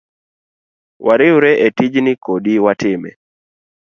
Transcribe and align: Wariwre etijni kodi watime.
Wariwre 1.05 1.51
etijni 1.65 2.13
kodi 2.23 2.53
watime. 2.65 3.11